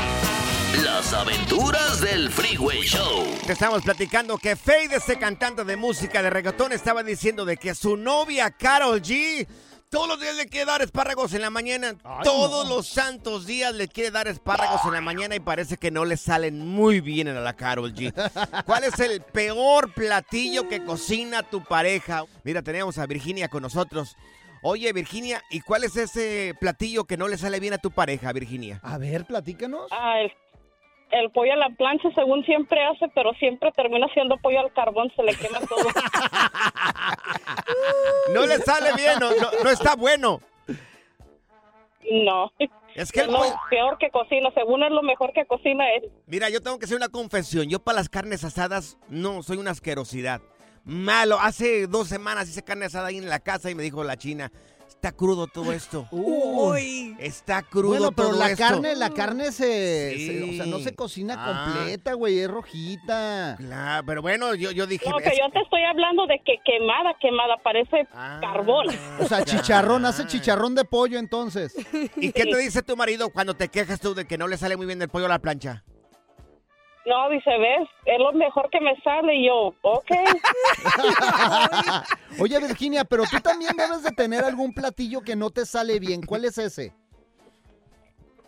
[0.84, 3.26] Las aventuras del Freeway Show.
[3.46, 7.74] Te estamos platicando que Fade, ese cantante de música de reggaetón, estaba diciendo de que
[7.74, 9.48] su novia Carol G
[9.90, 11.96] todos los días le quiere dar espárragos en la mañana.
[12.24, 16.06] Todos los santos días le quiere dar espárragos en la mañana y parece que no
[16.06, 18.14] le salen muy bien a la Carol G.
[18.66, 22.26] ¿Cuál es el peor platillo que cocina tu pareja?
[22.44, 24.16] Mira, tenemos a Virginia con nosotros.
[24.68, 28.34] Oye, Virginia, ¿y cuál es ese platillo que no le sale bien a tu pareja,
[28.34, 28.80] Virginia?
[28.82, 29.88] A ver, platícanos.
[29.92, 30.32] Ah, el,
[31.20, 35.12] el pollo a la plancha, según siempre hace, pero siempre termina siendo pollo al carbón,
[35.16, 35.86] se le quema todo.
[38.34, 40.42] No le sale bien, no, no, no está bueno.
[42.12, 42.52] No.
[42.96, 46.12] Es que el lo peor que cocina, según es lo mejor que cocina él.
[46.28, 47.70] Mira, yo tengo que hacer una confesión.
[47.70, 50.42] Yo para las carnes asadas no soy una asquerosidad.
[50.86, 51.40] Malo.
[51.40, 54.52] Hace dos semanas hice carne asada ahí en la casa y me dijo la china,
[55.06, 56.08] está crudo todo esto.
[56.12, 57.16] Uy.
[57.20, 58.64] Está crudo Bueno, pero todo la esto.
[58.64, 60.28] carne, la carne se, Sí.
[60.28, 61.74] se- o sea, no se cocina Ah.
[61.74, 63.56] completa, güey, es rojita.
[63.58, 65.08] Claro, pero bueno, yo, yo dije...
[65.10, 68.40] No, que es- yo te estoy hablando de que quemada, quemada, parece Ah.
[68.42, 68.88] carbón.
[69.20, 71.76] O sea, chicharrón, hace chicharrón de pollo entonces.
[72.16, 74.76] ¿Y qué te dice tu marido cuando te quejas tú de que no le sale
[74.76, 75.84] muy bien el pollo a la plancha?
[77.06, 80.12] No, dice, ves, es lo mejor que me sale y yo, ok.
[82.40, 86.22] Oye, Virginia, pero tú también debes de tener algún platillo que no te sale bien.
[86.24, 86.94] ¿Cuál es ese?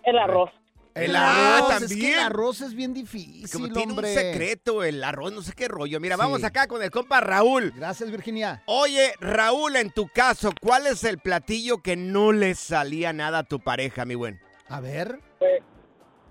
[0.04, 0.50] El arroz.
[0.96, 2.14] El arroz, arroz Es que también.
[2.14, 4.10] el arroz es bien difícil, Como tiene hombre.
[4.10, 6.00] un secreto el arroz, no sé qué rollo.
[6.00, 6.22] Mira, Sí.
[6.22, 7.72] vamos acá con el compa Raúl.
[7.76, 8.64] Gracias, Virginia.
[8.66, 13.44] Oye, Raúl, en tu caso, ¿cuál es el platillo que no le salía nada a
[13.44, 14.40] tu pareja, mi buen?
[14.70, 15.20] A ver.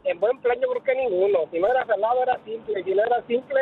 [0.07, 1.41] En buen plan yo creo que ninguno.
[1.51, 3.61] Si no era salado era simple, si no era simple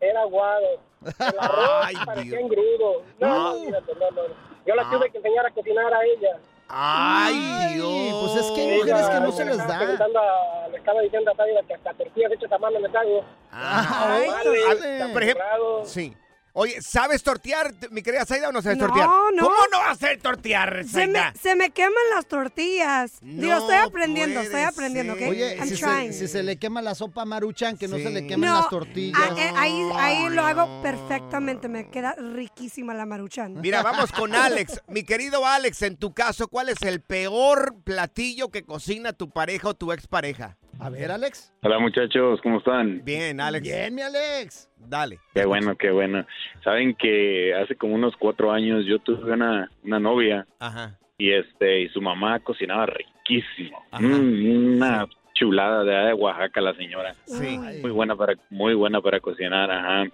[0.00, 0.66] era aguado.
[1.04, 2.40] El arroz Ay, parecía Dios.
[2.42, 3.02] engrudo.
[3.18, 3.54] No, Ah.
[3.56, 4.22] no, no, no.
[4.66, 4.90] Yo la Ah.
[4.92, 6.38] tuve que enseñar a cocinar a ella.
[6.68, 8.24] Ay, Dios.
[8.24, 9.78] pues es que hay mujeres que no se les da.
[9.78, 13.24] a- le estaba diciendo a Taida que hasta tortillas hechas a mano les hago.
[13.52, 16.16] Ay, Tamales, a- por ejemplo, sí.
[16.58, 19.06] Oye, ¿sabes tortear, mi querida Saida, o no sabes No, tortear?
[19.34, 19.42] no.
[19.44, 21.34] ¿Cómo no va a ser tortear, Se me, Saida?
[21.38, 23.18] se me queman las tortillas.
[23.20, 25.20] Digo, No estoy aprendiendo, estoy aprendiendo, ¿ok?
[25.28, 26.12] Oye, I'm si trying.
[26.14, 28.54] se, si se le quema la sopa a Maruchan, que no se le quemen No,
[28.60, 29.20] las tortillas.
[29.54, 33.60] ahí, ahí lo hago perfectamente, me queda riquísima la maruchan.
[33.60, 34.80] Mira, vamos con Alex.
[34.88, 39.68] Mi querido Alex, en tu caso, ¿cuál es el peor platillo que cocina tu pareja
[39.68, 40.56] o tu expareja?
[40.78, 41.52] A ver, Alex.
[41.62, 43.02] Hola muchachos, ¿cómo están?
[43.04, 43.62] Bien, Alex.
[43.62, 44.68] Bien, mi Alex.
[44.88, 45.18] Dale.
[45.34, 46.24] Qué bueno, qué bueno.
[46.62, 50.98] Saben que hace como unos cuatro años yo tuve una, una novia Ajá.
[51.18, 53.82] y este y su mamá cocinaba riquísimo.
[53.98, 57.14] Mm, una chulada de, de Oaxaca la señora.
[57.26, 57.58] Sí.
[57.82, 60.04] Muy buena para muy buena para cocinar, ajá.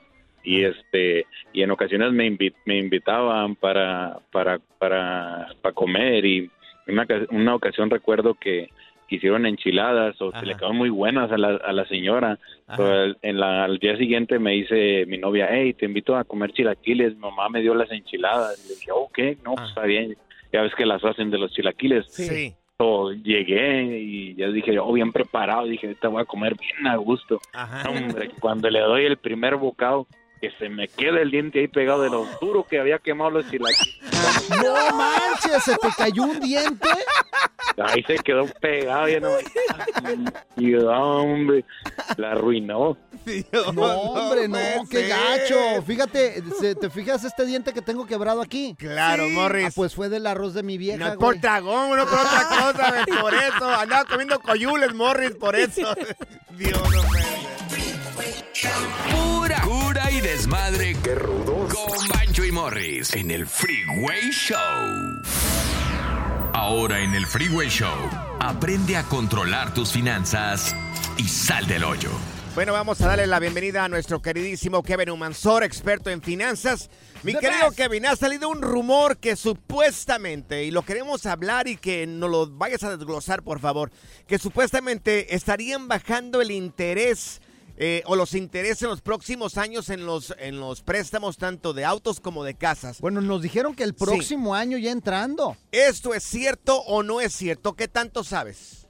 [0.44, 6.50] Y este y en ocasiones me invi- me invitaban para para para para comer y
[6.88, 8.68] una oca- una ocasión recuerdo que
[9.12, 12.38] que hicieron enchiladas o se le quedaron muy buenas a la, a la señora.
[12.77, 16.25] Pero el- en la, al día siguiente me dice mi novia, hey, te invito a
[16.25, 17.14] comer chilaquiles.
[17.14, 18.62] Mi mamá me dio las enchiladas.
[18.64, 20.16] Y le dije, ok, no, pues está bien.
[20.53, 22.07] Ya ves que las hacen de los chilaquiles.
[22.11, 22.55] Sí.
[22.79, 25.66] So, llegué y ya dije, oh, bien preparado.
[25.66, 27.38] Dije, te voy a comer bien a gusto.
[27.53, 27.88] Ajá.
[27.90, 30.07] Hombre, cuando le doy el primer bocado,
[30.42, 33.48] que se me queda el diente ahí pegado de lo duro que había quemado los
[33.48, 33.96] chilaquiles.
[34.61, 36.88] No manches, se te cayó un diente.
[37.83, 39.07] Ahí se quedó pegado.
[39.09, 39.31] Ya no,
[40.57, 41.64] y hombre,
[42.16, 42.96] la arruinó.
[43.72, 44.59] No, hombre, no,
[44.90, 45.81] qué gacho.
[45.87, 48.74] Fíjate, se- ¿te fijas este diente que tengo quebrado aquí?
[48.76, 49.66] Claro, Morris.
[49.68, 51.35] Ah, pues fue del arroz de mi vieja, No es güey.
[51.35, 53.64] por tragón, no por otra cosa, güey, por eso.
[53.70, 55.94] Andaba comiendo coyules, Morris, por eso.
[56.50, 57.22] Dios, no puede.
[59.72, 60.94] Pura y desmadre.
[61.02, 61.72] ¡Qué rudos!
[61.72, 64.58] Con Bancho y Morris en el Freeway Show.
[66.52, 67.96] Ahora en el Freeway Show,
[68.38, 70.76] aprende a controlar tus finanzas
[71.16, 72.11] y sal del hoyo.
[72.54, 76.90] Bueno, vamos a darle la bienvenida a nuestro queridísimo Kevin Humansor, experto en finanzas.
[77.22, 77.78] Mi The querido best.
[77.78, 82.46] Kevin, ha salido un rumor que supuestamente, y lo queremos hablar y que nos lo
[82.46, 83.90] vayas a desglosar, por favor,
[84.27, 87.40] que supuestamente estarían bajando el interés
[87.85, 91.85] eh, o los intereses en los próximos años en los, en los préstamos tanto de
[91.85, 93.00] autos como de casas.
[93.00, 93.96] Bueno, nos dijeron que el Sí.
[94.04, 95.56] próximo año ya entrando.
[95.72, 97.72] ¿Esto es cierto o no es cierto?
[97.72, 98.88] ¿Qué tanto sabes?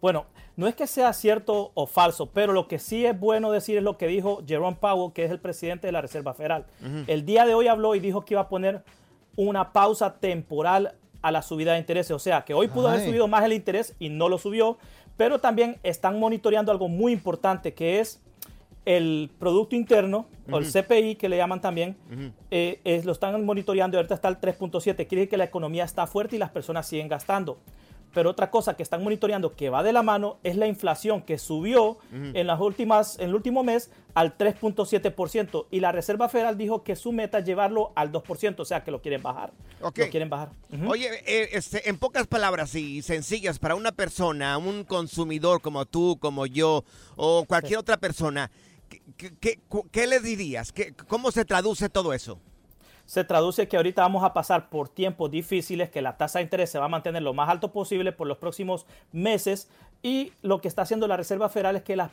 [0.00, 0.24] Bueno,
[0.56, 3.82] no es que sea cierto o falso, pero lo que sí es bueno decir es
[3.82, 6.64] lo que dijo Jerome Powell, que es el presidente de la Reserva Federal.
[7.06, 8.82] El día de hoy habló y dijo que iba a poner
[9.36, 12.10] una pausa temporal a la subida de intereses.
[12.12, 14.76] O sea, que hoy pudo haber subido más el interés y no lo subió,
[15.16, 18.20] pero también están monitoreando algo muy importante, que es
[18.84, 20.64] el Producto Interno, o el.
[20.72, 21.96] CPI, que le llaman también,
[22.50, 25.06] eh, es- lo están monitoreando y ahorita está el 3.7.
[25.06, 27.58] Quiere decir que la economía está fuerte y las personas siguen gastando.
[28.14, 31.38] Pero otra cosa que están monitoreando que va de la mano es la inflación que
[31.38, 36.82] subió en las últimas, en el último mes al 3.7% y la Reserva Federal dijo
[36.84, 39.52] que su meta es llevarlo al 2%, o sea que lo quieren bajar.
[40.04, 40.50] Lo quieren bajar.
[40.86, 46.18] Oye, eh, este, en pocas palabras y sencillas, para una persona, un consumidor como tú,
[46.20, 46.84] como yo,
[47.16, 48.50] o cualquier otra persona,
[48.88, 49.00] ¿qué,
[49.40, 49.58] qué-
[49.90, 50.72] qué- le dirías?
[50.72, 52.38] ¿Qué- ¿Cómo se traduce todo eso?
[53.06, 56.70] Se traduce que ahorita vamos a pasar por tiempos difíciles, que la tasa de interés
[56.70, 59.68] se va a mantener lo más alto posible por los próximos meses
[60.02, 62.10] y lo que está haciendo la Reserva Federal es que las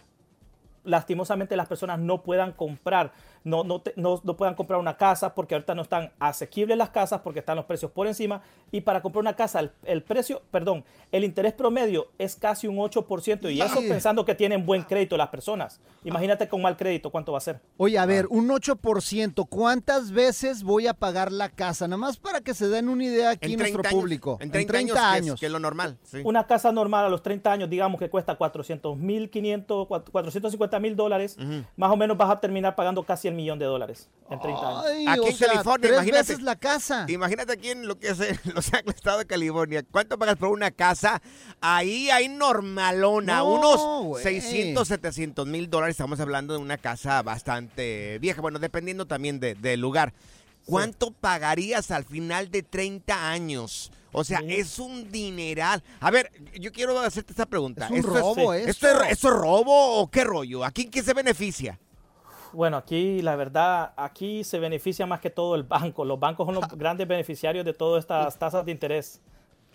[0.84, 3.12] lastimosamente las personas no puedan comprar,
[3.44, 6.90] no, no, te- no- no puedan comprar una casa porque ahorita no están asequibles las
[6.90, 10.42] casas porque están los precios por encima y para comprar una casa el, el precio,
[10.52, 15.18] perdón, el interés promedio es casi un 8% y eso pensando que tienen buen crédito
[15.18, 15.80] las personas.
[16.04, 17.60] Imagínate con mal crédito cuánto va a ser.
[17.78, 18.06] Oye, a Ah.
[18.06, 21.88] ver, un 8%, ¿cuántas veces voy a pagar la casa?
[21.88, 24.38] Nada más para que se den una idea aquí En nuestro 30 años, público.
[24.42, 24.78] en 30
[25.12, 25.98] años, que es- que es lo normal.
[26.04, 26.22] sí.
[26.24, 30.96] Una casa normal a los 30 años, digamos que cuesta 400 mil, 500, 450 mil
[30.96, 31.38] dólares,
[31.78, 34.86] más o menos vas a terminar pagando casi el millón de dólares en 30 años.
[35.08, 36.20] Aquí en sea, California, tres imagínate.
[36.34, 37.06] veces la casa.
[37.08, 38.20] Imagínate aquí en lo que es
[38.54, 39.84] Los Ángeles, estado de California.
[39.90, 41.22] ¿Cuánto pagas por una casa?
[41.62, 44.24] Ahí hay normalona, No, unos güey.
[44.24, 45.94] 600, 700 mil dólares.
[45.94, 48.42] Estamos hablando de una casa bastante vieja.
[48.42, 50.14] Bueno, dependiendo también de- del lugar.
[50.70, 53.92] ¿Cuánto pagarías al final de 30 años?
[54.12, 55.84] O sea, es un dineral.
[56.00, 57.86] A ver, yo quiero hacerte esta pregunta.
[57.86, 59.04] Es un ¿Esto robo, ¿esto, esto.
[59.04, 60.64] es, ¿Esto es robo o qué rollo?
[60.64, 61.80] ¿Aquí quién se beneficia?
[62.52, 66.06] Bueno, aquí la verdad, aquí se beneficia más que todo el banco.
[66.06, 69.22] Los bancos son los grandes beneficiarios de todas estas tasas de interés.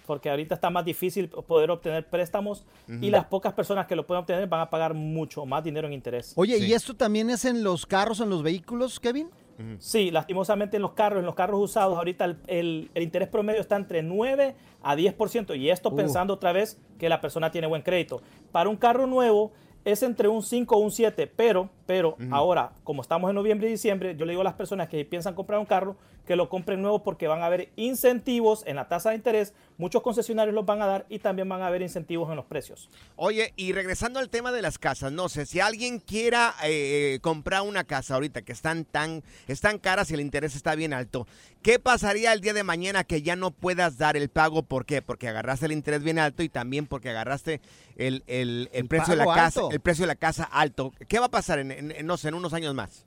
[0.06, 2.66] Porque ahorita está más difícil poder obtener préstamos
[3.00, 5.94] y las pocas personas que lo pueden obtener van a pagar mucho más dinero en
[5.94, 6.34] interés.
[6.36, 9.30] Oye, ¿y esto también es en los carros, en los vehículos, Kevin?
[9.78, 13.60] Sí, lastimosamente en los carros, en los carros usados, ahorita el, el- el interés promedio
[13.60, 15.54] está entre 9 a 10%.
[15.58, 15.96] Y esto Uh.
[15.96, 18.20] pensando otra vez que la persona tiene buen crédito.
[18.52, 19.52] Para un carro nuevo
[19.84, 23.72] es entre un 5 o un 7, pero, pero ahora, como estamos en noviembre y
[23.72, 26.80] diciembre, yo le digo a las personas que piensan comprar un carro que lo compren
[26.80, 30.80] nuevo porque van a haber incentivos en la tasa de interés, muchos concesionarios los van
[30.80, 32.88] a dar y también van a haber incentivos en los precios.
[33.16, 37.62] Oye, y regresando al tema de las casas, no sé, si alguien quiera eh, comprar
[37.62, 41.26] una casa ahorita que están tan, están caras y el interés está bien alto,
[41.62, 44.62] ¿qué pasaría el día de mañana que ya no puedas dar el pago?
[44.62, 45.02] ¿Por qué?
[45.02, 47.60] Porque agarraste el interés bien alto y también porque agarraste
[47.96, 49.70] el, el- el precio de la casa, alto.
[49.70, 50.92] el precio de la casa alto.
[51.06, 53.06] ¿Qué va a pasar en, en- en, no sé, en unos años más?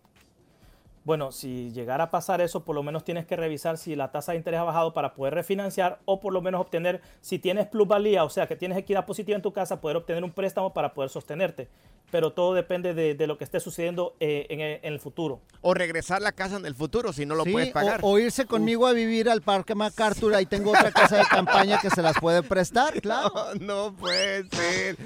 [1.03, 4.33] Bueno, si llegara a pasar eso, por lo menos tienes que revisar si la tasa
[4.33, 8.25] de interés ha bajado para poder refinanciar o por lo menos obtener, si tienes plusvalía,
[8.25, 11.09] o sea, que tienes equidad positiva en tu casa, poder obtener un préstamo para poder
[11.09, 11.69] sostenerte.
[12.11, 15.41] Pero todo depende de, de lo que esté sucediendo eh, en, el, en el futuro.
[15.61, 17.99] O regresar la casa en el futuro si no lo Sí, puedes pagar.
[18.01, 20.33] O, o irse conmigo a vivir al Parque MacArthur.
[20.33, 23.31] Ahí tengo otra casa de campaña que se las puede prestar, claro.
[23.59, 24.97] No, no puede ser.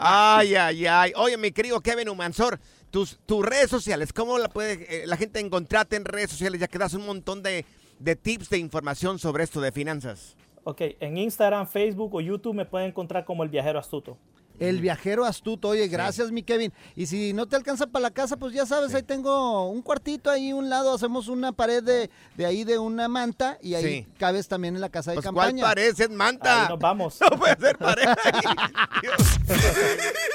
[0.00, 1.12] Ay, ay, ay.
[1.16, 2.58] Oye, mi querido Kevin Humansor,
[2.90, 6.60] tus, tus redes sociales, ¿cómo la puede eh, la gente encontrarte en redes sociales?
[6.60, 7.64] Ya que das un montón de,
[7.98, 10.36] de tips, de información sobre esto de finanzas.
[10.64, 14.18] Ok, en Instagram, Facebook o YouTube me pueden encontrar como el viajero astuto.
[14.60, 15.68] El viajero astuto.
[15.68, 16.72] Oye, gracias, mi Kevin.
[16.94, 20.30] Y si no te alcanza para la casa, pues ya sabes, ahí tengo un cuartito
[20.30, 24.06] ahí, un lado, hacemos una pared de, de ahí de una manta y ahí Sí.
[24.18, 25.62] cabes también en la casa de Pues, ¿cuál campaña.
[25.64, 25.94] pared?
[25.98, 26.62] Es manta.
[26.64, 27.18] Ahí nos vamos.
[27.30, 28.04] No puede ser pared.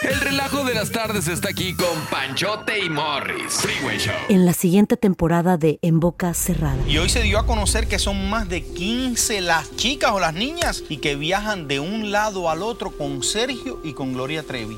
[0.02, 3.54] El relajo de las tardes está aquí con Panchote y Morris.
[3.54, 4.14] Freeway Show.
[4.30, 6.78] En la siguiente temporada de En Boca Cerrada.
[6.88, 10.34] Y hoy se dio a conocer que son más de 15 las chicas o las
[10.34, 14.78] niñas y que viajan de un lado al otro con Sergio y con Gloria Trevi.